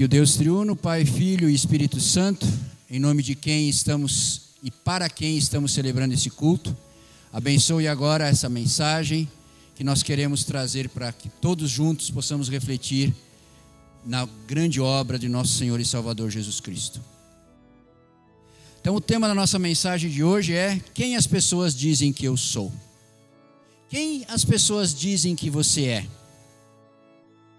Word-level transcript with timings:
Que 0.00 0.04
o 0.04 0.08
Deus 0.08 0.34
triuno, 0.34 0.74
Pai, 0.74 1.04
Filho 1.04 1.50
e 1.50 1.54
Espírito 1.54 2.00
Santo, 2.00 2.46
em 2.88 2.98
nome 2.98 3.22
de 3.22 3.34
quem 3.34 3.68
estamos 3.68 4.54
e 4.62 4.70
para 4.70 5.10
quem 5.10 5.36
estamos 5.36 5.72
celebrando 5.72 6.14
esse 6.14 6.30
culto, 6.30 6.74
abençoe 7.30 7.86
agora 7.86 8.26
essa 8.26 8.48
mensagem 8.48 9.30
que 9.74 9.84
nós 9.84 10.02
queremos 10.02 10.42
trazer 10.42 10.88
para 10.88 11.12
que 11.12 11.28
todos 11.28 11.68
juntos 11.70 12.10
possamos 12.10 12.48
refletir 12.48 13.14
na 14.02 14.26
grande 14.46 14.80
obra 14.80 15.18
de 15.18 15.28
nosso 15.28 15.52
Senhor 15.52 15.78
e 15.78 15.84
Salvador 15.84 16.30
Jesus 16.30 16.60
Cristo. 16.60 16.98
Então, 18.80 18.96
o 18.96 19.02
tema 19.02 19.28
da 19.28 19.34
nossa 19.34 19.58
mensagem 19.58 20.10
de 20.10 20.24
hoje 20.24 20.54
é: 20.54 20.80
Quem 20.94 21.14
as 21.14 21.26
pessoas 21.26 21.74
dizem 21.74 22.10
que 22.10 22.24
eu 22.24 22.38
sou? 22.38 22.72
Quem 23.90 24.24
as 24.28 24.46
pessoas 24.46 24.94
dizem 24.94 25.36
que 25.36 25.50
você 25.50 25.84
é? 25.84 26.06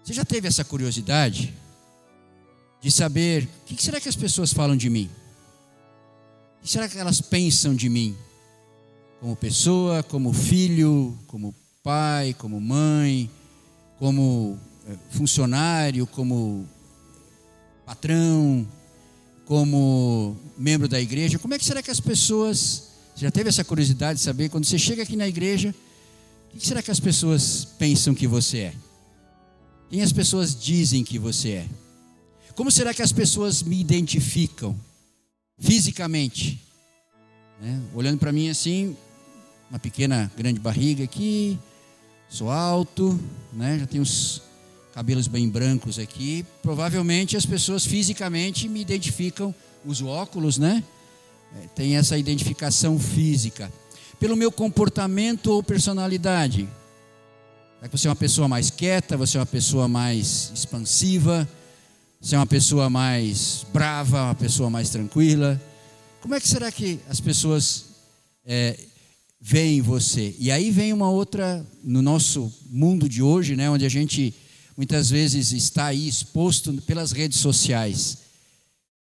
Você 0.02 0.12
já 0.12 0.24
teve 0.24 0.48
essa 0.48 0.64
curiosidade 0.64 1.61
de 2.82 2.90
saber 2.90 3.48
o 3.62 3.64
que 3.64 3.82
será 3.82 4.00
que 4.00 4.08
as 4.08 4.16
pessoas 4.16 4.52
falam 4.52 4.76
de 4.76 4.90
mim? 4.90 5.08
O 6.58 6.64
que 6.64 6.70
será 6.70 6.88
que 6.88 6.98
elas 6.98 7.20
pensam 7.20 7.74
de 7.74 7.88
mim? 7.88 8.16
Como 9.20 9.36
pessoa, 9.36 10.02
como 10.02 10.32
filho, 10.32 11.16
como 11.28 11.54
pai, 11.80 12.34
como 12.34 12.60
mãe, 12.60 13.30
como 14.00 14.58
eh, 14.88 14.96
funcionário, 15.10 16.08
como 16.08 16.68
patrão, 17.86 18.66
como 19.44 20.36
membro 20.58 20.88
da 20.88 21.00
igreja. 21.00 21.38
Como 21.38 21.54
é 21.54 21.58
que 21.58 21.64
será 21.64 21.82
que 21.82 21.90
as 21.90 22.00
pessoas. 22.00 22.90
Você 23.14 23.26
já 23.26 23.30
teve 23.30 23.48
essa 23.48 23.62
curiosidade 23.62 24.18
de 24.18 24.24
saber, 24.24 24.48
quando 24.48 24.64
você 24.64 24.78
chega 24.78 25.02
aqui 25.02 25.14
na 25.14 25.28
igreja, 25.28 25.72
o 26.52 26.58
que 26.58 26.66
será 26.66 26.82
que 26.82 26.90
as 26.90 26.98
pessoas 26.98 27.64
pensam 27.78 28.14
que 28.14 28.26
você 28.26 28.58
é? 28.58 28.74
Quem 29.90 30.00
as 30.00 30.12
pessoas 30.12 30.58
dizem 30.58 31.04
que 31.04 31.18
você 31.18 31.50
é? 31.50 31.68
Como 32.54 32.70
será 32.70 32.92
que 32.92 33.00
as 33.00 33.12
pessoas 33.12 33.62
me 33.62 33.80
identificam 33.80 34.78
fisicamente? 35.58 36.60
É, 37.62 37.78
olhando 37.94 38.18
para 38.18 38.30
mim 38.30 38.50
assim, 38.50 38.94
uma 39.70 39.78
pequena, 39.78 40.30
grande 40.36 40.60
barriga 40.60 41.02
aqui, 41.02 41.58
sou 42.28 42.50
alto, 42.50 43.18
né? 43.52 43.78
já 43.78 43.86
tenho 43.86 44.02
os 44.02 44.42
cabelos 44.92 45.28
bem 45.28 45.48
brancos 45.48 45.98
aqui. 45.98 46.44
Provavelmente 46.62 47.38
as 47.38 47.46
pessoas 47.46 47.86
fisicamente 47.86 48.68
me 48.68 48.82
identificam, 48.82 49.54
uso 49.84 50.06
óculos, 50.06 50.58
né? 50.58 50.84
É, 51.56 51.66
tem 51.68 51.96
essa 51.96 52.18
identificação 52.18 52.98
física. 52.98 53.72
Pelo 54.20 54.36
meu 54.36 54.52
comportamento 54.52 55.46
ou 55.48 55.62
personalidade. 55.62 56.68
Você 57.90 58.06
é 58.06 58.10
uma 58.10 58.16
pessoa 58.16 58.46
mais 58.46 58.70
quieta, 58.70 59.16
você 59.16 59.38
é 59.38 59.40
uma 59.40 59.46
pessoa 59.46 59.88
mais 59.88 60.52
expansiva, 60.54 61.48
você 62.22 62.36
é 62.36 62.38
uma 62.38 62.46
pessoa 62.46 62.88
mais 62.88 63.66
brava, 63.72 64.22
uma 64.26 64.34
pessoa 64.36 64.70
mais 64.70 64.90
tranquila. 64.90 65.60
Como 66.20 66.36
é 66.36 66.40
que 66.40 66.46
será 66.46 66.70
que 66.70 67.00
as 67.08 67.18
pessoas 67.18 67.86
é, 68.44 68.78
veem 69.40 69.80
você? 69.80 70.32
E 70.38 70.48
aí 70.48 70.70
vem 70.70 70.92
uma 70.92 71.10
outra, 71.10 71.66
no 71.82 72.00
nosso 72.00 72.50
mundo 72.70 73.08
de 73.08 73.20
hoje, 73.20 73.56
né, 73.56 73.68
onde 73.68 73.84
a 73.84 73.88
gente 73.88 74.32
muitas 74.76 75.10
vezes 75.10 75.50
está 75.50 75.86
aí 75.86 76.06
exposto 76.06 76.72
pelas 76.82 77.10
redes 77.10 77.40
sociais. 77.40 78.18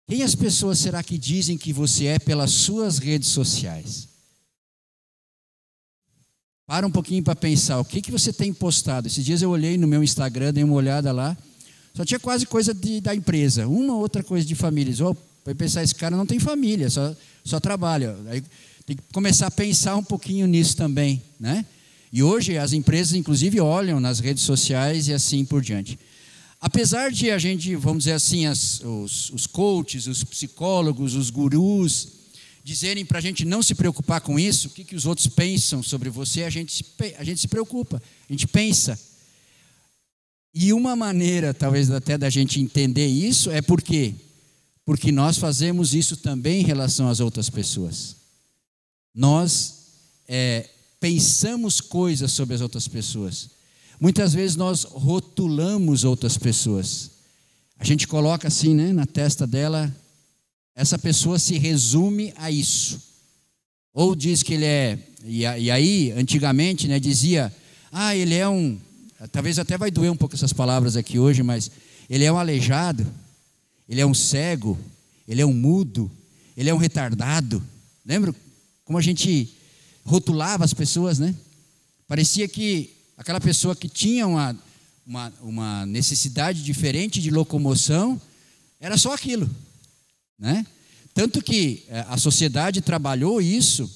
Quem 0.07 0.23
as 0.23 0.33
pessoas 0.33 0.79
será 0.79 1.03
que 1.03 1.17
dizem 1.17 1.57
que 1.57 1.73
você 1.73 2.05
é 2.05 2.17
pelas 2.17 2.51
suas 2.51 2.97
redes 2.97 3.27
sociais? 3.27 4.07
Para 6.65 6.87
um 6.87 6.91
pouquinho 6.91 7.21
para 7.21 7.35
pensar, 7.35 7.77
o 7.77 7.83
que, 7.83 8.01
que 8.01 8.09
você 8.09 8.31
tem 8.31 8.53
postado? 8.53 9.07
Esses 9.07 9.25
dias 9.25 9.41
eu 9.41 9.49
olhei 9.49 9.77
no 9.77 9.85
meu 9.85 10.01
Instagram, 10.01 10.53
dei 10.53 10.63
uma 10.63 10.75
olhada 10.75 11.11
lá, 11.11 11.37
só 11.93 12.05
tinha 12.05 12.19
quase 12.19 12.45
coisa 12.45 12.73
de, 12.73 13.01
da 13.01 13.13
empresa, 13.13 13.67
uma 13.67 13.95
outra 13.95 14.23
coisa 14.23 14.45
de 14.45 14.55
famílias. 14.55 15.01
Oh, 15.01 15.15
pensar, 15.57 15.83
esse 15.83 15.95
cara 15.95 16.15
não 16.15 16.25
tem 16.25 16.39
família, 16.39 16.89
só, 16.89 17.15
só 17.43 17.59
trabalha. 17.59 18.15
Aí 18.27 18.43
tem 18.85 18.95
que 18.95 19.03
começar 19.13 19.47
a 19.47 19.51
pensar 19.51 19.95
um 19.95 20.03
pouquinho 20.03 20.47
nisso 20.47 20.75
também, 20.75 21.21
né? 21.39 21.65
E 22.11 22.21
hoje 22.21 22.57
as 22.57 22.73
empresas, 22.73 23.13
inclusive, 23.13 23.59
olham 23.59 23.99
nas 23.99 24.19
redes 24.19 24.43
sociais 24.43 25.07
e 25.07 25.13
assim 25.13 25.45
por 25.45 25.61
diante. 25.61 25.97
Apesar 26.59 27.11
de 27.11 27.31
a 27.31 27.39
gente, 27.39 27.75
vamos 27.75 28.03
dizer 28.03 28.13
assim, 28.13 28.45
as, 28.45 28.81
os, 28.81 29.29
os 29.31 29.47
coaches, 29.47 30.07
os 30.07 30.23
psicólogos, 30.23 31.15
os 31.15 31.29
gurus, 31.29 32.07
dizerem 32.63 33.05
para 33.05 33.17
a 33.17 33.21
gente 33.21 33.43
não 33.45 33.63
se 33.63 33.73
preocupar 33.73 34.21
com 34.21 34.39
isso, 34.39 34.67
o 34.67 34.71
que, 34.71 34.83
que 34.83 34.95
os 34.95 35.05
outros 35.05 35.27
pensam 35.27 35.81
sobre 35.81 36.09
você, 36.09 36.43
a 36.43 36.49
gente, 36.49 36.71
se, 36.71 36.85
a 37.17 37.23
gente 37.23 37.41
se 37.41 37.47
preocupa, 37.47 38.01
a 38.29 38.33
gente 38.33 38.47
pensa. 38.47 38.99
E 40.53 40.73
uma 40.73 40.95
maneira, 40.95 41.53
talvez 41.53 41.89
até 41.89 42.17
da 42.17 42.29
gente 42.29 42.59
entender 42.59 43.07
isso, 43.07 43.49
é 43.49 43.61
porque 43.61 44.15
porque 44.83 45.11
nós 45.11 45.37
fazemos 45.37 45.93
isso 45.93 46.17
também 46.17 46.61
em 46.61 46.65
relação 46.65 47.07
às 47.07 47.19
outras 47.19 47.49
pessoas. 47.49 48.15
Nós 49.13 49.75
é, 50.27 50.69
pensamos 50.99 51.79
coisas 51.79 52.31
sobre 52.31 52.55
as 52.55 52.61
outras 52.61 52.87
pessoas. 52.87 53.51
Muitas 53.99 54.33
vezes 54.33 54.55
nós 54.55 54.83
rotulamos 54.83 56.03
outras 56.03 56.37
pessoas. 56.37 57.11
A 57.77 57.85
gente 57.85 58.07
coloca 58.07 58.47
assim, 58.47 58.73
né, 58.73 58.91
na 58.91 59.05
testa 59.05 59.45
dela 59.45 59.95
essa 60.75 60.97
pessoa 60.97 61.37
se 61.37 61.57
resume 61.57 62.33
a 62.35 62.49
isso. 62.49 62.99
Ou 63.93 64.15
diz 64.15 64.41
que 64.41 64.55
ele 64.55 64.65
é, 64.65 64.99
e 65.23 65.45
aí, 65.69 66.11
antigamente, 66.11 66.87
né, 66.87 66.99
dizia, 66.99 67.53
ah, 67.91 68.15
ele 68.15 68.35
é 68.35 68.47
um, 68.47 68.79
talvez 69.27 69.59
até 69.59 69.77
vai 69.77 69.91
doer 69.91 70.11
um 70.11 70.17
pouco 70.17 70.35
essas 70.35 70.53
palavras 70.53 70.95
aqui 70.95 71.19
hoje, 71.19 71.43
mas 71.43 71.69
ele 72.09 72.23
é 72.23 72.31
um 72.31 72.37
aleijado, 72.37 73.05
ele 73.87 74.01
é 74.01 74.05
um 74.05 74.13
cego, 74.13 74.77
ele 75.27 75.41
é 75.41 75.45
um 75.45 75.53
mudo, 75.53 76.09
ele 76.55 76.69
é 76.69 76.73
um 76.73 76.77
retardado. 76.77 77.61
Lembra 78.05 78.33
como 78.83 78.97
a 78.97 79.01
gente 79.01 79.53
rotulava 80.03 80.65
as 80.65 80.73
pessoas, 80.73 81.19
né? 81.19 81.35
Parecia 82.07 82.47
que 82.47 82.93
aquela 83.17 83.39
pessoa 83.39 83.75
que 83.75 83.87
tinha 83.87 84.27
uma, 84.27 84.57
uma, 85.05 85.33
uma 85.41 85.85
necessidade 85.85 86.63
diferente 86.63 87.21
de 87.21 87.29
locomoção 87.29 88.19
era 88.79 88.97
só 88.97 89.13
aquilo. 89.13 89.49
Né? 90.37 90.65
Tanto 91.13 91.41
que 91.41 91.85
é, 91.87 92.05
a 92.09 92.17
sociedade 92.17 92.81
trabalhou 92.81 93.39
isso 93.39 93.89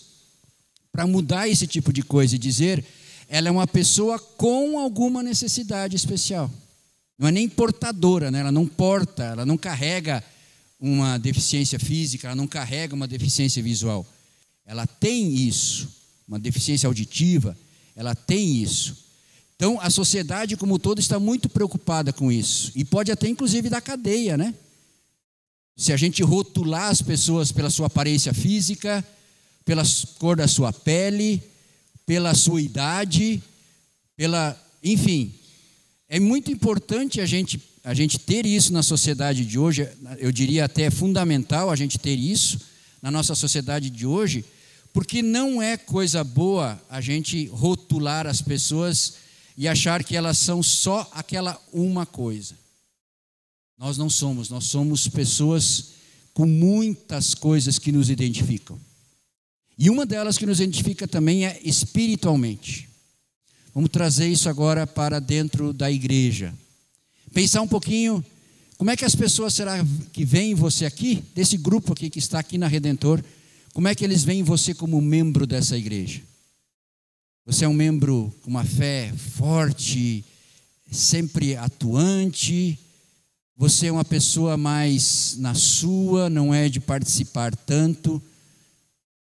para 0.91 1.07
mudar 1.07 1.49
esse 1.49 1.65
tipo 1.65 1.91
de 1.91 2.03
coisa 2.03 2.35
e 2.35 2.39
dizer 2.39 2.85
ela 3.27 3.47
é 3.47 3.51
uma 3.51 3.67
pessoa 3.67 4.19
com 4.19 4.79
alguma 4.79 5.21
necessidade 5.23 5.95
especial. 5.95 6.51
Não 7.17 7.27
é 7.27 7.31
nem 7.31 7.47
portadora, 7.47 8.29
né? 8.29 8.39
ela 8.39 8.51
não 8.51 8.67
porta, 8.67 9.23
ela 9.23 9.45
não 9.45 9.57
carrega 9.57 10.23
uma 10.79 11.17
deficiência 11.17 11.79
física, 11.79 12.27
ela 12.27 12.35
não 12.35 12.47
carrega 12.47 12.93
uma 12.93 13.07
deficiência 13.07 13.63
visual. 13.63 14.05
Ela 14.65 14.85
tem 14.85 15.33
isso, 15.33 15.89
uma 16.27 16.39
deficiência 16.39 16.87
auditiva, 16.87 17.57
ela 17.95 18.13
tem 18.13 18.61
isso. 18.61 19.05
Então 19.55 19.79
a 19.79 19.89
sociedade 19.89 20.57
como 20.57 20.75
um 20.75 20.79
todo 20.79 20.99
está 20.99 21.19
muito 21.19 21.47
preocupada 21.47 22.11
com 22.11 22.31
isso. 22.31 22.71
E 22.75 22.83
pode 22.83 23.11
até 23.11 23.27
inclusive 23.27 23.69
dar 23.69 23.81
cadeia, 23.81 24.37
né? 24.37 24.53
Se 25.77 25.93
a 25.93 25.97
gente 25.97 26.23
rotular 26.23 26.89
as 26.89 27.01
pessoas 27.01 27.51
pela 27.51 27.69
sua 27.69 27.87
aparência 27.87 28.33
física, 28.33 29.05
pela 29.63 29.83
cor 30.17 30.37
da 30.37 30.47
sua 30.47 30.71
pele, 30.71 31.41
pela 32.05 32.33
sua 32.33 32.61
idade, 32.61 33.41
pela, 34.15 34.59
enfim, 34.83 35.33
é 36.07 36.19
muito 36.19 36.51
importante 36.51 37.19
a 37.19 37.25
gente 37.25 37.59
a 37.85 37.93
gente 37.93 38.17
ter 38.17 38.47
isso 38.47 38.73
na 38.73 38.81
sociedade 38.81 39.45
de 39.45 39.59
hoje, 39.59 39.87
eu 40.17 40.31
diria 40.31 40.65
até 40.65 40.89
fundamental 40.89 41.69
a 41.69 41.75
gente 41.75 41.99
ter 41.99 42.17
isso 42.17 42.59
na 42.99 43.11
nossa 43.11 43.35
sociedade 43.35 43.91
de 43.91 44.07
hoje, 44.07 44.43
porque 44.91 45.21
não 45.21 45.61
é 45.61 45.77
coisa 45.77 46.23
boa 46.23 46.81
a 46.89 46.99
gente 46.99 47.45
rotular 47.45 48.25
as 48.25 48.41
pessoas 48.41 49.17
e 49.55 49.67
achar 49.67 50.03
que 50.03 50.15
elas 50.15 50.39
são 50.39 50.63
só 50.63 51.07
aquela 51.13 51.61
uma 51.71 52.07
coisa. 52.07 52.55
Nós 53.77 53.99
não 53.99 54.09
somos, 54.09 54.49
nós 54.49 54.63
somos 54.63 55.07
pessoas 55.07 55.89
com 56.33 56.47
muitas 56.47 57.35
coisas 57.35 57.77
que 57.77 57.91
nos 57.91 58.09
identificam. 58.09 58.79
E 59.77 59.89
uma 59.89 60.05
delas 60.05 60.37
que 60.37 60.45
nos 60.45 60.59
identifica 60.59 61.07
também 61.07 61.45
é 61.45 61.59
espiritualmente. 61.63 62.87
Vamos 63.73 63.89
trazer 63.89 64.27
isso 64.27 64.47
agora 64.47 64.87
para 64.87 65.19
dentro 65.19 65.73
da 65.73 65.91
igreja. 65.91 66.53
Pensar 67.33 67.61
um 67.61 67.67
pouquinho 67.67 68.23
como 68.77 68.91
é 68.91 68.97
que 68.97 69.05
as 69.05 69.15
pessoas 69.15 69.53
será 69.53 69.85
que 70.11 70.25
veem 70.25 70.53
você 70.53 70.85
aqui, 70.85 71.23
desse 71.33 71.57
grupo 71.57 71.93
aqui 71.93 72.09
que 72.09 72.19
está 72.19 72.39
aqui 72.39 72.57
na 72.57 72.67
Redentor, 72.67 73.23
como 73.73 73.87
é 73.87 73.95
que 73.95 74.03
eles 74.03 74.23
veem 74.23 74.43
você 74.43 74.73
como 74.73 75.01
membro 75.01 75.47
dessa 75.47 75.77
igreja? 75.77 76.21
Você 77.45 77.63
é 77.63 77.67
um 77.67 77.73
membro 77.73 78.33
com 78.41 78.49
uma 78.49 78.65
fé 78.65 79.13
forte, 79.37 80.25
sempre 80.91 81.55
atuante, 81.55 82.77
você 83.55 83.87
é 83.87 83.91
uma 83.91 84.03
pessoa 84.03 84.57
mais 84.57 85.35
na 85.37 85.53
sua, 85.53 86.29
não 86.29 86.53
é 86.53 86.67
de 86.67 86.81
participar 86.81 87.55
tanto. 87.55 88.21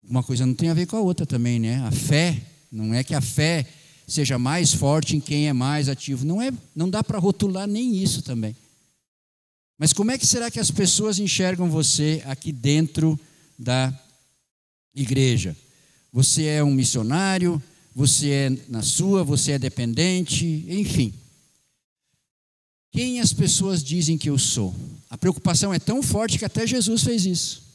Uma 0.09 0.23
coisa 0.23 0.47
não 0.47 0.55
tem 0.55 0.69
a 0.69 0.75
ver 0.75 0.87
com 0.87 0.97
a 0.97 1.01
outra 1.01 1.27
também, 1.27 1.59
né? 1.59 1.83
A 1.87 1.91
fé, 1.91 2.41
não 2.71 2.95
é 2.95 3.03
que 3.03 3.15
a 3.15 3.21
fé 3.21 3.67
seja 4.07 4.39
mais 4.39 4.73
forte 4.73 5.17
em 5.17 5.21
quem 5.21 5.49
é 5.49 5.53
mais 5.53 5.89
ativo. 5.89 6.25
Não 6.25 6.41
é, 6.41 6.53
não 6.75 6.89
dá 6.89 7.03
para 7.03 7.19
rotular 7.19 7.67
nem 7.67 7.97
isso 7.97 8.23
também. 8.23 8.55
Mas 9.79 9.93
como 9.93 10.11
é 10.11 10.19
que 10.19 10.27
será 10.27 10.51
que 10.51 10.61
as 10.61 10.71
pessoas 10.71 11.19
enxergam 11.19 11.69
você 11.69 12.23
aqui 12.25 12.53
dentro 12.53 13.19
da 13.59 13.93
igreja? 14.95 15.57
Você 16.13 16.45
é 16.45 16.65
um 16.65 16.73
missionário, 16.73 17.63
você 17.95 18.31
é 18.31 18.51
na 18.69 18.83
sua, 18.83 19.25
você 19.25 19.53
é 19.53 19.59
dependente, 19.59 20.65
enfim. 20.69 21.13
Quem 22.93 23.21
as 23.21 23.33
pessoas 23.33 23.85
dizem 23.85 24.17
que 24.17 24.31
eu 24.31 24.39
sou? 24.39 24.75
A 25.11 25.19
preocupação 25.19 25.75
é 25.75 25.79
tão 25.79 26.03
forte 26.03 26.39
que 26.39 26.45
até 26.45 26.67
Jesus 26.67 27.03
fez 27.03 27.27
isso. 27.27 27.66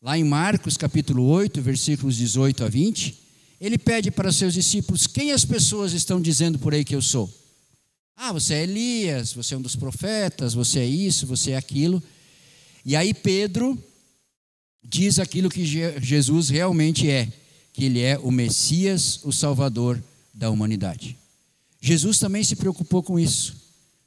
Lá 0.00 0.16
em 0.16 0.22
Marcos 0.22 0.76
capítulo 0.76 1.24
8, 1.24 1.60
versículos 1.60 2.16
18 2.16 2.64
a 2.64 2.68
20, 2.68 3.18
ele 3.60 3.76
pede 3.76 4.12
para 4.12 4.30
seus 4.30 4.54
discípulos: 4.54 5.08
Quem 5.08 5.32
as 5.32 5.44
pessoas 5.44 5.92
estão 5.92 6.20
dizendo 6.20 6.56
por 6.56 6.72
aí 6.72 6.84
que 6.84 6.94
eu 6.94 7.02
sou? 7.02 7.28
Ah, 8.16 8.32
você 8.32 8.54
é 8.54 8.62
Elias, 8.62 9.32
você 9.32 9.54
é 9.54 9.56
um 9.58 9.62
dos 9.62 9.74
profetas, 9.74 10.54
você 10.54 10.80
é 10.80 10.86
isso, 10.86 11.26
você 11.26 11.50
é 11.50 11.56
aquilo. 11.56 12.00
E 12.84 12.94
aí 12.94 13.12
Pedro 13.12 13.76
diz 14.84 15.18
aquilo 15.18 15.50
que 15.50 15.64
Jesus 15.64 16.48
realmente 16.48 17.10
é, 17.10 17.30
que 17.72 17.84
ele 17.84 18.00
é 18.00 18.16
o 18.18 18.30
Messias, 18.30 19.20
o 19.24 19.32
Salvador 19.32 20.02
da 20.32 20.48
humanidade. 20.48 21.18
Jesus 21.80 22.20
também 22.20 22.44
se 22.44 22.54
preocupou 22.54 23.02
com 23.02 23.18
isso, 23.18 23.56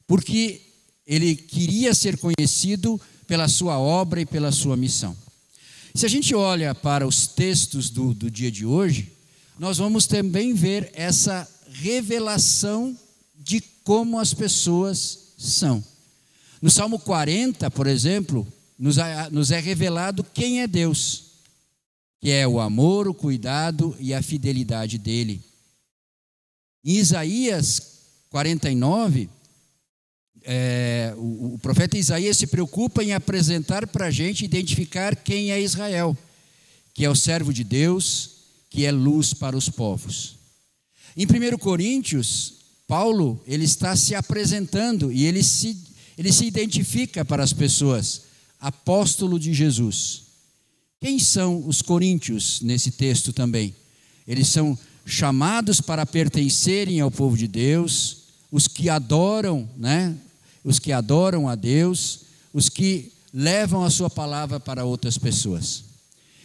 porque 0.07 0.61
ele 1.05 1.35
queria 1.35 1.93
ser 1.93 2.17
conhecido 2.17 2.99
pela 3.27 3.49
sua 3.49 3.77
obra 3.77 4.21
e 4.21 4.25
pela 4.25 4.53
sua 4.53 4.77
missão. 4.77 5.15
Se 5.93 6.05
a 6.05 6.09
gente 6.09 6.33
olha 6.33 6.73
para 6.73 7.05
os 7.05 7.27
textos 7.27 7.89
do, 7.89 8.13
do 8.13 8.31
dia 8.31 8.49
de 8.49 8.65
hoje, 8.65 9.11
nós 9.59 9.77
vamos 9.77 10.07
também 10.07 10.53
ver 10.53 10.89
essa 10.93 11.47
revelação 11.69 12.97
de 13.37 13.61
como 13.83 14.19
as 14.19 14.33
pessoas 14.33 15.33
são. 15.37 15.83
No 16.61 16.69
Salmo 16.69 16.99
40, 16.99 17.69
por 17.71 17.87
exemplo, 17.87 18.47
nos 18.77 18.97
é, 18.97 19.29
nos 19.29 19.51
é 19.51 19.59
revelado 19.59 20.23
quem 20.23 20.61
é 20.61 20.67
Deus, 20.67 21.23
que 22.19 22.29
é 22.29 22.47
o 22.47 22.59
amor, 22.59 23.07
o 23.07 23.13
cuidado 23.13 23.95
e 23.99 24.13
a 24.13 24.21
fidelidade 24.21 24.97
dele. 24.97 25.43
Em 26.83 26.95
Isaías 26.95 27.99
49, 28.29 29.29
é, 30.43 31.13
o, 31.17 31.53
o, 31.53 31.59
profeta 31.59 31.97
Isaías 31.97 32.37
se 32.37 32.47
preocupa 32.47 33.03
em 33.03 33.13
apresentar 33.13 33.87
para 33.87 34.07
a 34.07 34.11
gente, 34.11 34.43
identificar 34.43 35.15
quem 35.15 35.51
é 35.51 35.61
Israel, 35.61 36.17
que 36.93 37.05
é 37.05 37.09
o 37.09 37.15
servo 37.15 37.53
de 37.53 37.63
Deus, 37.63 38.31
que 38.69 38.85
é 38.85 38.91
luz 38.91 39.33
para 39.33 39.55
os 39.55 39.69
povos. 39.69 40.35
Em 41.15 41.25
1 41.25 41.57
Coríntios, 41.57 42.53
Paulo, 42.87 43.41
ele 43.45 43.65
está 43.65 43.95
se 43.95 44.15
apresentando 44.15 45.11
e 45.11 45.25
ele 45.25 45.43
se, 45.43 45.77
ele 46.17 46.31
se 46.31 46.45
identifica 46.45 47.23
para 47.23 47.43
as 47.43 47.53
pessoas, 47.53 48.23
apóstolo 48.59 49.39
de 49.39 49.53
Jesus. 49.53 50.23
Quem 50.99 51.19
são 51.19 51.67
os 51.67 51.81
coríntios 51.81 52.61
nesse 52.61 52.91
texto 52.91 53.33
também? 53.33 53.75
Eles 54.27 54.47
são 54.47 54.77
chamados 55.05 55.81
para 55.81 56.05
pertencerem 56.05 56.99
ao 56.99 57.11
povo 57.11 57.37
de 57.37 57.47
Deus, 57.47 58.17
os 58.51 58.67
que 58.67 58.89
adoram, 58.89 59.69
né? 59.77 60.15
Os 60.63 60.79
que 60.79 60.91
adoram 60.91 61.47
a 61.47 61.55
Deus, 61.55 62.21
os 62.53 62.69
que 62.69 63.11
levam 63.33 63.83
a 63.83 63.89
sua 63.89 64.09
palavra 64.09 64.59
para 64.59 64.85
outras 64.85 65.17
pessoas. 65.17 65.83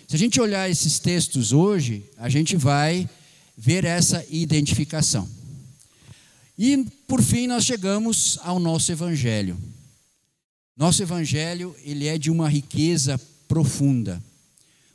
Se 0.07 0.15
a 0.15 0.19
gente 0.19 0.41
olhar 0.41 0.71
esses 0.71 0.99
textos 0.99 1.53
hoje, 1.53 2.05
a 2.17 2.29
gente 2.29 2.57
vai 2.57 3.09
ver 3.57 3.85
essa 3.85 4.25
identificação. 4.31 5.29
E, 6.59 6.87
por 7.07 7.23
fim, 7.23 7.47
nós 7.47 7.65
chegamos 7.65 8.39
ao 8.43 8.59
nosso 8.59 8.91
evangelho. 8.93 9.59
Nosso 10.77 11.03
evangelho, 11.03 11.75
ele 11.83 12.07
é 12.07 12.17
de 12.17 12.31
uma 12.31 12.49
riqueza 12.49 13.21
profunda, 13.49 14.23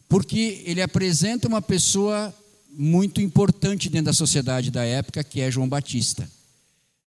porque 0.07 0.61
ele 0.65 0.81
apresenta 0.81 1.47
uma 1.47 1.61
pessoa 1.61 2.33
muito 2.71 3.19
importante 3.21 3.89
dentro 3.89 4.05
da 4.05 4.13
sociedade 4.13 4.71
da 4.71 4.85
época, 4.85 5.23
que 5.23 5.41
é 5.41 5.51
João 5.51 5.67
Batista. 5.67 6.29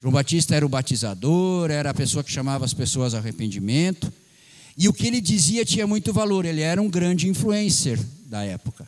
João 0.01 0.11
Batista 0.11 0.55
era 0.55 0.65
o 0.65 0.69
batizador, 0.69 1.69
era 1.69 1.91
a 1.91 1.93
pessoa 1.93 2.23
que 2.23 2.31
chamava 2.31 2.65
as 2.65 2.73
pessoas 2.73 3.13
ao 3.13 3.19
arrependimento, 3.19 4.11
e 4.75 4.87
o 4.87 4.93
que 4.93 5.05
ele 5.05 5.21
dizia 5.21 5.63
tinha 5.63 5.85
muito 5.85 6.11
valor, 6.11 6.43
ele 6.43 6.61
era 6.61 6.81
um 6.81 6.89
grande 6.89 7.27
influencer 7.27 7.99
da 8.25 8.43
época. 8.43 8.87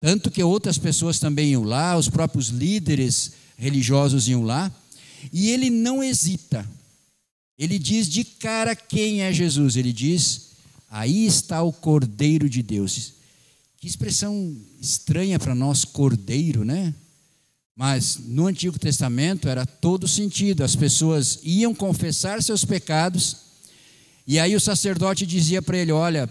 Tanto 0.00 0.30
que 0.30 0.42
outras 0.42 0.78
pessoas 0.78 1.18
também 1.18 1.50
iam 1.50 1.64
lá, 1.64 1.96
os 1.96 2.08
próprios 2.08 2.48
líderes 2.48 3.32
religiosos 3.56 4.28
iam 4.28 4.44
lá, 4.44 4.72
e 5.32 5.50
ele 5.50 5.68
não 5.68 6.02
hesita. 6.02 6.66
Ele 7.58 7.78
diz 7.78 8.08
de 8.08 8.24
cara 8.24 8.74
quem 8.74 9.20
é 9.20 9.32
Jesus. 9.32 9.76
Ele 9.76 9.92
diz: 9.92 10.52
Aí 10.88 11.26
está 11.26 11.62
o 11.62 11.72
Cordeiro 11.72 12.48
de 12.48 12.62
Deus. 12.62 13.12
Que 13.78 13.86
expressão 13.86 14.56
estranha 14.80 15.38
para 15.38 15.54
nós, 15.54 15.84
Cordeiro, 15.84 16.64
né? 16.64 16.94
Mas 17.80 18.18
no 18.26 18.46
Antigo 18.46 18.78
Testamento 18.78 19.48
era 19.48 19.64
todo 19.64 20.06
sentido. 20.06 20.62
As 20.62 20.76
pessoas 20.76 21.38
iam 21.42 21.74
confessar 21.74 22.42
seus 22.42 22.62
pecados, 22.62 23.36
e 24.26 24.38
aí 24.38 24.54
o 24.54 24.60
sacerdote 24.60 25.24
dizia 25.24 25.62
para 25.62 25.78
ele: 25.78 25.90
Olha, 25.90 26.28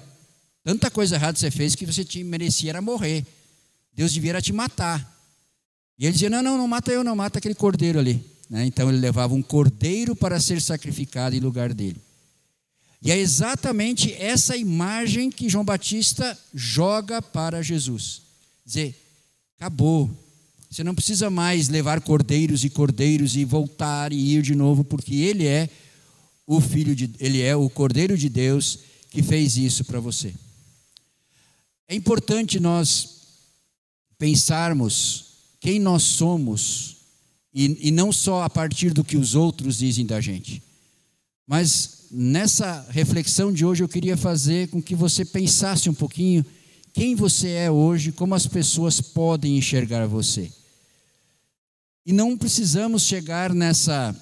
tanta 0.63 0.91
coisa 0.91 1.15
errada 1.15 1.39
você 1.39 1.49
fez 1.49 1.73
que 1.73 1.87
você 1.87 2.05
te 2.05 2.23
merecia 2.23 2.69
era 2.69 2.83
morrer. 2.83 3.25
Deus 3.95 4.13
devia 4.13 4.39
te 4.39 4.53
matar. 4.53 5.19
E 5.97 6.05
ele 6.05 6.13
dizia: 6.13 6.29
Não, 6.29 6.43
não, 6.43 6.55
não 6.55 6.67
mata 6.67 6.91
eu, 6.91 7.03
não, 7.03 7.15
mata 7.15 7.39
aquele 7.39 7.55
cordeiro 7.55 7.97
ali. 7.97 8.23
Né? 8.47 8.67
Então 8.67 8.87
ele 8.87 8.99
levava 8.99 9.33
um 9.33 9.41
cordeiro 9.41 10.15
para 10.15 10.39
ser 10.39 10.61
sacrificado 10.61 11.35
em 11.35 11.39
lugar 11.39 11.73
dele. 11.73 11.99
E 13.01 13.11
é 13.11 13.17
exatamente 13.17 14.13
essa 14.13 14.55
imagem 14.55 15.31
que 15.31 15.49
João 15.49 15.65
Batista 15.65 16.37
joga 16.53 17.23
para 17.23 17.63
Jesus. 17.63 18.21
Dizer, 18.63 18.95
acabou. 19.57 20.28
Você 20.69 20.83
não 20.83 20.93
precisa 20.93 21.29
mais 21.29 21.67
levar 21.67 21.99
cordeiros 21.99 22.63
e 22.63 22.69
cordeiros 22.69 23.35
e 23.35 23.43
voltar 23.43 24.13
e 24.13 24.35
ir 24.35 24.43
de 24.43 24.53
novo, 24.53 24.83
porque 24.83 25.15
ele 25.15 25.47
é 25.47 25.67
o 26.45 26.61
filho 26.61 26.95
de 26.95 27.09
ele 27.19 27.41
é 27.41 27.55
o 27.55 27.69
cordeiro 27.69 28.17
de 28.17 28.29
Deus 28.29 28.79
que 29.09 29.23
fez 29.23 29.57
isso 29.57 29.83
para 29.83 29.99
você. 29.99 30.33
É 31.87 31.95
importante 31.95 32.59
nós 32.59 33.19
pensarmos 34.17 35.25
quem 35.59 35.79
nós 35.79 36.03
somos, 36.03 36.97
e, 37.53 37.87
e 37.87 37.91
não 37.91 38.11
só 38.11 38.43
a 38.43 38.49
partir 38.49 38.93
do 38.93 39.03
que 39.03 39.17
os 39.17 39.33
outros 39.33 39.79
dizem 39.79 40.05
da 40.05 40.21
gente. 40.21 40.61
Mas 41.47 42.05
nessa 42.11 42.85
reflexão 42.91 43.51
de 43.51 43.65
hoje 43.65 43.83
eu 43.83 43.89
queria 43.89 44.15
fazer 44.15 44.69
com 44.69 44.81
que 44.81 44.93
você 44.93 45.25
pensasse 45.25 45.89
um 45.89 45.93
pouquinho 45.95 46.45
quem 46.93 47.15
você 47.15 47.49
é 47.49 47.71
hoje, 47.71 48.11
como 48.11 48.35
as 48.35 48.45
pessoas 48.45 49.01
podem 49.01 49.57
enxergar 49.57 50.05
você. 50.05 50.51
E 52.05 52.13
não 52.13 52.37
precisamos 52.37 53.03
chegar 53.03 53.53
nessa, 53.53 54.15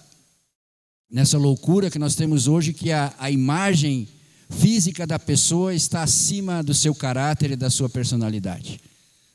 nessa 1.10 1.38
loucura 1.38 1.89
que 1.89 2.00
nós 2.00 2.15
temos 2.15 2.48
hoje, 2.48 2.74
que 2.74 2.91
a, 2.91 3.13
a 3.17 3.31
imagem 3.31 4.07
física 4.50 5.05
da 5.05 5.19
pessoa 5.19 5.74
está 5.74 6.03
acima 6.03 6.63
do 6.63 6.74
seu 6.74 6.96
caráter 6.96 7.51
e 7.51 7.55
da 7.55 7.69
sua 7.69 7.89
personalidade. 7.89 8.79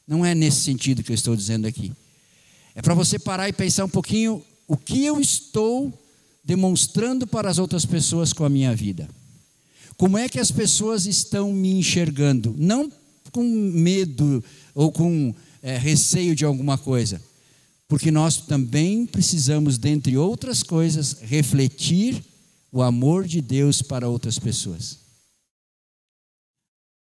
Não 0.07 0.25
é 0.25 0.35
nesse 0.35 0.61
sentido 0.61 1.03
que 1.03 1.13
eu 1.13 1.15
estou 1.15 1.37
dizendo 1.37 1.67
aqui. 1.67 1.93
É 2.75 2.83
para 2.83 2.95
você 2.95 3.19
parar 3.19 3.49
e 3.49 3.53
pensar 3.53 3.85
um 3.85 3.89
pouquinho 3.89 4.43
o 4.67 4.77
que 4.77 5.05
eu 5.05 5.21
estou 5.21 5.93
demonstrando 6.45 7.27
para 7.27 7.49
as 7.49 7.59
outras 7.59 7.85
pessoas 7.85 8.33
com 8.33 8.45
a 8.45 8.49
minha 8.49 8.75
vida. 8.75 9.09
Como 9.97 10.19
é 10.19 10.29
que 10.29 10.41
as 10.41 10.51
pessoas 10.51 11.07
estão 11.07 11.53
me 11.53 11.71
enxergando? 11.73 12.55
Não 12.59 12.91
com 13.31 13.45
medo 13.45 14.43
ou 14.75 14.91
com 14.91 15.35
é, 15.63 15.79
receio 15.79 16.35
de 16.35 16.45
alguma 16.45 16.77
coisa, 16.77 17.23
porque 17.93 18.11
nós 18.11 18.39
também 18.39 19.05
precisamos, 19.05 19.77
dentre 19.77 20.17
outras 20.17 20.63
coisas, 20.63 21.19
refletir 21.21 22.25
o 22.73 22.81
amor 22.81 23.27
de 23.27 23.43
Deus 23.43 23.83
para 23.83 24.09
outras 24.09 24.39
pessoas. 24.39 25.01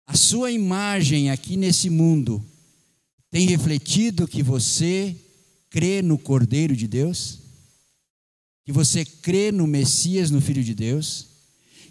A 0.05 0.17
sua 0.17 0.51
imagem 0.51 1.31
aqui 1.31 1.55
nesse 1.55 1.89
mundo 1.89 2.45
tem 3.29 3.48
refletido 3.48 4.27
que 4.27 4.43
você 4.43 5.15
crê 5.69 6.01
no 6.01 6.17
Cordeiro 6.17 6.75
de 6.75 6.89
Deus? 6.89 7.39
Que 8.65 8.74
você 8.74 9.05
crê 9.05 9.50
no 9.50 9.65
Messias, 9.65 10.29
no 10.29 10.41
Filho 10.41 10.62
de 10.62 10.75
Deus? 10.75 11.27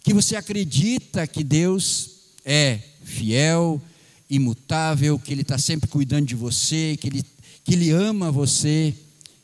Que 0.05 0.13
você 0.13 0.37
acredita 0.37 1.27
que 1.27 1.43
Deus 1.43 2.11
é 2.45 2.79
fiel, 3.03 3.81
imutável, 4.29 5.19
que 5.19 5.33
Ele 5.33 5.41
está 5.41 5.57
sempre 5.57 5.89
cuidando 5.89 6.27
de 6.27 6.35
você, 6.35 6.99
que 7.01 7.09
Ele, 7.09 7.25
que 7.71 7.75
Ele 7.75 7.93
ama 7.93 8.33
você, 8.33 8.93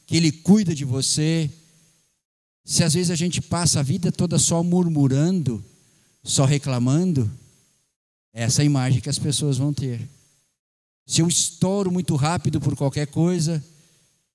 que 0.04 0.16
Ele 0.16 0.32
cuida 0.32 0.74
de 0.74 0.84
você? 0.84 1.48
Se 2.64 2.82
às 2.82 2.94
vezes 2.94 3.12
a 3.12 3.14
gente 3.14 3.40
passa 3.40 3.78
a 3.78 3.84
vida 3.84 4.10
toda 4.10 4.36
só 4.36 4.64
murmurando, 4.64 5.64
só 6.24 6.44
reclamando, 6.44 7.30
é 8.34 8.42
essa 8.42 8.64
imagem 8.64 9.00
que 9.00 9.08
as 9.08 9.20
pessoas 9.20 9.58
vão 9.58 9.72
ter 9.72 10.08
se 11.06 11.22
eu 11.22 11.28
estouro 11.28 11.92
muito 11.92 12.16
rápido 12.16 12.60
por 12.60 12.74
qualquer 12.74 13.06
coisa, 13.06 13.64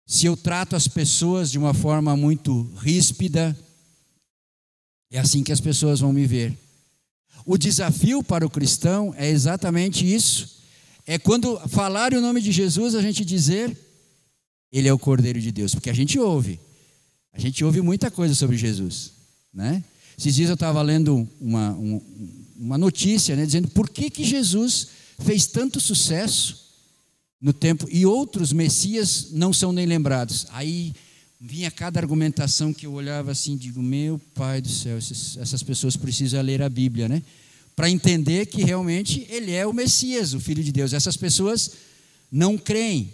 se 0.06 0.26
eu 0.26 0.38
trato 0.38 0.74
as 0.74 0.88
pessoas 0.88 1.52
de 1.52 1.58
uma 1.58 1.74
forma 1.74 2.16
muito 2.16 2.64
ríspida, 2.78 3.58
É 5.14 5.20
assim 5.20 5.44
que 5.44 5.52
as 5.52 5.60
pessoas 5.60 6.00
vão 6.00 6.14
me 6.14 6.26
ver. 6.26 6.58
O 7.46 7.58
desafio 7.58 8.24
para 8.24 8.46
o 8.46 8.50
cristão 8.50 9.14
é 9.18 9.30
exatamente 9.30 10.10
isso. 10.10 10.61
É 11.06 11.18
quando 11.18 11.60
falar 11.68 12.14
o 12.14 12.22
nome 12.22 12.42
de 12.42 12.52
Jesus, 12.52 12.96
a 12.96 13.02
gente 13.02 13.26
dizer, 13.26 13.76
Ele 14.72 14.88
é 14.88 14.94
o 14.94 15.00
Cordeiro 15.00 15.40
de 15.40 15.52
Deus. 15.52 15.74
Porque 15.74 15.90
a 15.90 15.94
gente 15.94 16.20
ouve. 16.20 16.60
A 17.34 17.40
gente 17.40 17.64
ouve 17.64 17.82
muita 17.82 18.12
coisa 18.12 18.36
sobre 18.36 18.58
Jesus. 18.58 19.12
Né? 19.54 19.84
Esses 20.18 20.36
dias 20.36 20.50
eu 20.50 20.56
estava 20.56 20.82
lendo 20.82 21.28
uma, 21.40 21.78
uma 22.58 22.78
notícia 22.78 23.36
né, 23.36 23.46
dizendo 23.46 23.68
por 23.70 23.90
que, 23.90 24.10
que 24.10 24.24
Jesus 24.24 24.88
fez 25.20 25.48
tanto 25.48 25.80
sucesso 25.80 26.62
no 27.40 27.52
tempo 27.52 27.88
e 27.90 28.06
outros 28.06 28.54
messias 28.54 29.32
não 29.32 29.52
são 29.52 29.72
nem 29.72 29.86
lembrados. 29.86 30.46
Aí 30.52 30.94
vinha 31.40 31.72
cada 31.72 32.00
argumentação 32.00 32.72
que 32.72 32.86
eu 32.86 32.94
olhava 32.94 33.32
assim, 33.32 33.58
digo, 33.58 33.82
meu 33.82 34.20
pai 34.36 34.62
do 34.62 34.70
céu, 34.70 34.98
essas 34.98 35.64
pessoas 35.64 35.98
precisam 35.98 36.42
ler 36.42 36.62
a 36.62 36.70
Bíblia, 36.70 37.10
né? 37.10 37.24
Para 37.76 37.90
entender 37.90 38.46
que 38.48 38.64
realmente 38.64 39.26
ele 39.30 39.52
é 39.52 39.66
o 39.66 39.74
Messias, 39.74 40.34
o 40.34 40.40
Filho 40.40 40.64
de 40.64 40.72
Deus. 40.72 40.94
Essas 40.94 41.18
pessoas 41.18 41.72
não 42.32 42.58
creem. 42.58 43.12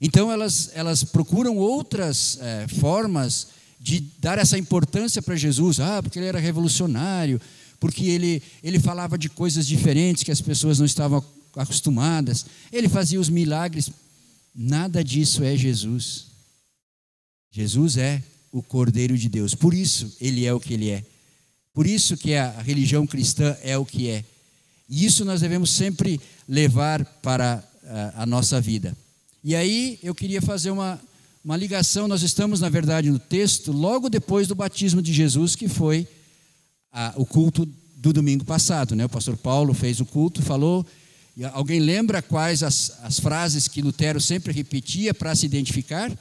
Então 0.00 0.30
elas, 0.30 0.70
elas 0.74 1.04
procuram 1.04 1.56
outras 1.56 2.38
é, 2.40 2.66
formas 2.68 3.48
de 3.80 4.00
dar 4.18 4.38
essa 4.38 4.58
importância 4.58 5.22
para 5.22 5.36
Jesus. 5.36 5.80
Ah, 5.80 6.02
porque 6.02 6.18
ele 6.18 6.26
era 6.26 6.38
revolucionário, 6.38 7.40
porque 7.78 8.06
ele, 8.06 8.42
ele 8.62 8.80
falava 8.80 9.18
de 9.18 9.28
coisas 9.28 9.66
diferentes 9.66 10.22
que 10.22 10.32
as 10.32 10.40
pessoas 10.40 10.78
não 10.78 10.86
estavam 10.86 11.24
acostumadas, 11.54 12.46
ele 12.72 12.88
fazia 12.88 13.20
os 13.20 13.28
milagres. 13.28 13.90
Nada 14.54 15.02
disso 15.02 15.42
é 15.42 15.56
Jesus. 15.56 16.26
Jesus 17.50 17.96
é 17.96 18.22
o 18.50 18.62
Cordeiro 18.62 19.16
de 19.16 19.28
Deus. 19.28 19.54
Por 19.54 19.74
isso 19.74 20.16
ele 20.20 20.44
é 20.46 20.52
o 20.52 20.60
que 20.60 20.74
ele 20.74 20.90
é. 20.90 21.04
Por 21.74 21.88
isso 21.88 22.16
que 22.16 22.34
a 22.36 22.50
religião 22.62 23.04
cristã 23.04 23.56
é 23.60 23.76
o 23.76 23.84
que 23.84 24.08
é. 24.08 24.24
E 24.88 25.04
isso 25.04 25.24
nós 25.24 25.40
devemos 25.40 25.70
sempre 25.70 26.20
levar 26.48 27.04
para 27.20 27.62
a, 28.14 28.24
nossa 28.24 28.60
vida. 28.60 28.96
E 29.42 29.56
aí 29.56 29.98
eu 30.00 30.14
queria 30.14 30.40
fazer 30.40 30.70
uma, 30.70 31.00
uma 31.44 31.56
ligação. 31.56 32.06
Nós 32.06 32.22
estamos, 32.22 32.60
na 32.60 32.68
verdade, 32.68 33.10
no 33.10 33.18
texto 33.18 33.72
logo 33.72 34.08
depois 34.08 34.46
do 34.46 34.54
batismo 34.54 35.02
de 35.02 35.12
Jesus, 35.12 35.56
que 35.56 35.68
foi 35.68 36.06
a, 36.92 37.12
o 37.16 37.26
culto 37.26 37.68
do 37.96 38.12
domingo 38.12 38.44
passado. 38.44 38.94
Né? 38.94 39.04
O 39.04 39.08
pastor 39.08 39.36
Paulo 39.36 39.74
fez 39.74 39.98
o 39.98 40.06
culto, 40.06 40.42
falou. 40.42 40.86
alguém 41.52 41.80
lembra 41.80 42.22
quais 42.22 42.62
as, 42.62 42.98
as 43.02 43.18
frases 43.18 43.66
que 43.66 43.82
Lutero 43.82 44.20
sempre 44.20 44.52
repetia 44.52 45.12
para 45.12 45.34
se 45.34 45.44
identificar? 45.44 46.16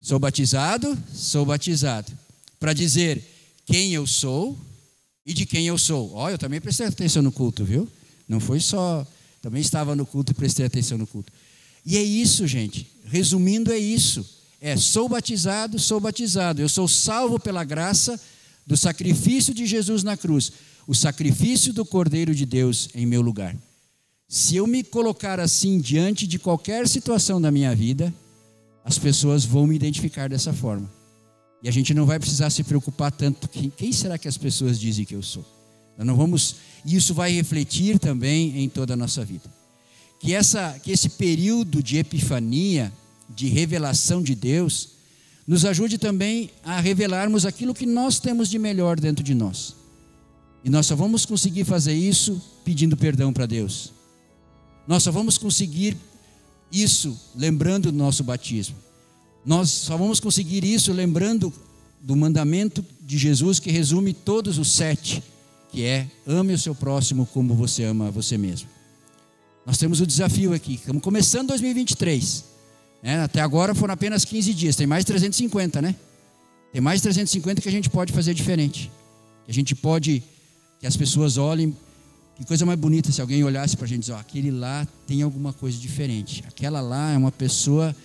Sou 0.00 0.18
batizado, 0.18 0.96
sou 1.12 1.44
batizado. 1.44 2.25
Para 2.58 2.72
dizer 2.72 3.22
quem 3.64 3.92
eu 3.92 4.06
sou 4.06 4.56
e 5.24 5.34
de 5.34 5.44
quem 5.44 5.66
eu 5.66 5.76
sou. 5.76 6.12
Oh, 6.14 6.28
eu 6.28 6.38
também 6.38 6.60
prestei 6.60 6.86
atenção 6.86 7.22
no 7.22 7.32
culto, 7.32 7.64
viu? 7.64 7.88
Não 8.28 8.40
foi 8.40 8.60
só. 8.60 9.06
Também 9.42 9.60
estava 9.60 9.94
no 9.94 10.06
culto 10.06 10.32
e 10.32 10.34
prestei 10.34 10.66
atenção 10.66 10.96
no 10.96 11.06
culto. 11.06 11.32
E 11.84 11.96
é 11.96 12.02
isso, 12.02 12.46
gente. 12.46 12.86
Resumindo, 13.04 13.72
é 13.72 13.78
isso. 13.78 14.24
É, 14.60 14.76
sou 14.76 15.08
batizado, 15.08 15.78
sou 15.78 16.00
batizado. 16.00 16.60
Eu 16.60 16.68
sou 16.68 16.88
salvo 16.88 17.38
pela 17.38 17.62
graça 17.62 18.20
do 18.66 18.76
sacrifício 18.76 19.54
de 19.54 19.66
Jesus 19.66 20.02
na 20.02 20.16
cruz. 20.16 20.52
O 20.86 20.94
sacrifício 20.94 21.72
do 21.72 21.84
Cordeiro 21.84 22.34
de 22.34 22.46
Deus 22.46 22.88
em 22.94 23.06
meu 23.06 23.20
lugar. 23.20 23.56
Se 24.28 24.56
eu 24.56 24.66
me 24.66 24.82
colocar 24.82 25.38
assim 25.38 25.78
diante 25.78 26.26
de 26.26 26.38
qualquer 26.38 26.88
situação 26.88 27.40
da 27.40 27.50
minha 27.50 27.74
vida, 27.74 28.12
as 28.84 28.98
pessoas 28.98 29.44
vão 29.44 29.66
me 29.66 29.76
identificar 29.76 30.28
dessa 30.28 30.52
forma. 30.52 30.95
E 31.66 31.68
a 31.68 31.72
gente 31.72 31.92
não 31.92 32.06
vai 32.06 32.16
precisar 32.20 32.48
se 32.50 32.62
preocupar 32.62 33.10
tanto 33.10 33.48
quem, 33.48 33.68
quem 33.70 33.90
será 33.90 34.16
que 34.16 34.28
as 34.28 34.38
pessoas 34.38 34.78
dizem 34.78 35.04
que 35.04 35.16
eu 35.16 35.22
sou. 35.22 35.44
Nós 35.98 36.06
não 36.06 36.14
vamos, 36.14 36.54
isso 36.84 37.12
vai 37.12 37.32
refletir 37.32 37.98
também 37.98 38.62
em 38.62 38.68
toda 38.68 38.94
a 38.94 38.96
nossa 38.96 39.24
vida. 39.24 39.52
Que 40.20 40.32
essa 40.32 40.78
que 40.78 40.92
esse 40.92 41.08
período 41.08 41.82
de 41.82 41.96
epifania, 41.96 42.92
de 43.28 43.48
revelação 43.48 44.22
de 44.22 44.36
Deus, 44.36 44.90
nos 45.44 45.64
ajude 45.64 45.98
também 45.98 46.52
a 46.62 46.78
revelarmos 46.78 47.44
aquilo 47.44 47.74
que 47.74 47.84
nós 47.84 48.20
temos 48.20 48.48
de 48.48 48.60
melhor 48.60 49.00
dentro 49.00 49.24
de 49.24 49.34
nós. 49.34 49.74
E 50.62 50.70
nós 50.70 50.86
só 50.86 50.94
vamos 50.94 51.26
conseguir 51.26 51.64
fazer 51.64 51.94
isso 51.94 52.40
pedindo 52.64 52.96
perdão 52.96 53.32
para 53.32 53.44
Deus. 53.44 53.92
Nós 54.86 55.02
só 55.02 55.10
vamos 55.10 55.36
conseguir 55.36 55.96
isso 56.70 57.18
lembrando 57.34 57.90
do 57.90 57.98
nosso 57.98 58.22
batismo. 58.22 58.85
Nós 59.46 59.70
só 59.70 59.96
vamos 59.96 60.18
conseguir 60.18 60.64
isso 60.64 60.92
lembrando 60.92 61.52
do 62.00 62.16
mandamento 62.16 62.84
de 63.00 63.16
Jesus 63.16 63.60
que 63.60 63.70
resume 63.70 64.12
todos 64.12 64.58
os 64.58 64.72
sete, 64.72 65.22
que 65.70 65.84
é 65.84 66.08
ame 66.26 66.52
o 66.52 66.58
seu 66.58 66.74
próximo 66.74 67.26
como 67.32 67.54
você 67.54 67.84
ama 67.84 68.10
você 68.10 68.36
mesmo. 68.36 68.68
Nós 69.64 69.78
temos 69.78 70.00
o 70.00 70.06
desafio 70.06 70.52
aqui, 70.52 70.74
estamos 70.74 71.00
começando 71.00 71.48
2023. 71.48 72.44
Né? 73.00 73.20
Até 73.20 73.40
agora 73.40 73.72
foram 73.72 73.94
apenas 73.94 74.24
15 74.24 74.52
dias, 74.52 74.74
tem 74.74 74.86
mais 74.86 75.04
350, 75.04 75.80
né? 75.80 75.94
Tem 76.72 76.80
mais 76.80 77.00
350 77.00 77.62
que 77.62 77.68
a 77.68 77.72
gente 77.72 77.88
pode 77.88 78.12
fazer 78.12 78.34
diferente. 78.34 78.90
Que 79.44 79.52
a 79.52 79.54
gente 79.54 79.76
pode, 79.76 80.24
que 80.80 80.86
as 80.88 80.96
pessoas 80.96 81.36
olhem 81.36 81.74
que 82.36 82.44
coisa 82.44 82.66
mais 82.66 82.78
bonita 82.78 83.10
se 83.10 83.20
alguém 83.20 83.42
olhasse 83.44 83.76
para 83.76 83.86
a 83.86 83.88
gente 83.88 83.98
e 83.98 84.00
dizer, 84.00 84.14
aquele 84.14 84.50
lá 84.50 84.86
tem 85.06 85.22
alguma 85.22 85.52
coisa 85.52 85.78
diferente. 85.78 86.44
Aquela 86.46 86.80
lá 86.80 87.12
é 87.12 87.16
uma 87.16 87.32
pessoa 87.32 87.96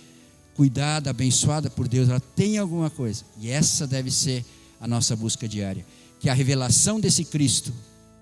cuidada, 0.54 1.10
abençoada 1.10 1.70
por 1.70 1.88
Deus, 1.88 2.08
ela 2.08 2.20
tem 2.20 2.58
alguma 2.58 2.90
coisa. 2.90 3.24
E 3.40 3.50
essa 3.50 3.86
deve 3.86 4.10
ser 4.10 4.44
a 4.80 4.86
nossa 4.86 5.14
busca 5.16 5.48
diária. 5.48 5.84
Que 6.20 6.28
a 6.28 6.34
revelação 6.34 7.00
desse 7.00 7.24
Cristo, 7.24 7.72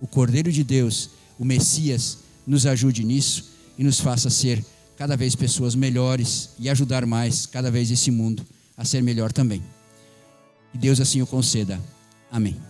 o 0.01 0.07
Cordeiro 0.07 0.51
de 0.51 0.65
Deus, 0.65 1.11
o 1.39 1.45
Messias, 1.45 2.19
nos 2.47 2.67
ajude 2.67 3.05
nisso 3.05 3.51
e 3.79 3.85
nos 3.85 4.01
faça 4.01 4.31
ser 4.31 4.65
cada 4.97 5.17
vez 5.17 5.35
pessoas 5.35 5.75
melhores 5.75 6.51
e 6.59 6.69
ajudar 6.69 7.07
mais 7.07 7.47
cada 7.47 7.71
vez 7.71 7.91
esse 7.91 8.11
mundo 8.11 8.47
a 8.77 8.85
ser 8.85 9.03
melhor 9.03 9.33
também. 9.33 9.63
Que 10.73 10.79
Deus 10.79 11.01
assim 11.01 11.21
o 11.23 11.27
conceda. 11.27 11.81
Amém. 12.31 12.70